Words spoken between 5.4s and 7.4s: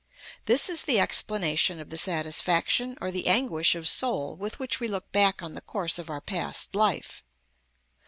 on the course of our past life.